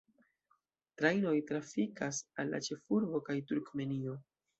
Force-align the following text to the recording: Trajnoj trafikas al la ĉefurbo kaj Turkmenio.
Trajnoj 1.01 1.33
trafikas 1.51 2.21
al 2.45 2.49
la 2.53 2.61
ĉefurbo 2.69 3.21
kaj 3.29 3.37
Turkmenio. 3.53 4.17